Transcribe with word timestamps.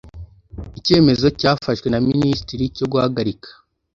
icyemezo 0.79 1.27
cyafashwe 1.39 1.87
na 1.89 1.99
minisitiri 2.09 2.63
cyo 2.75 2.85
guhagarika 2.91 3.49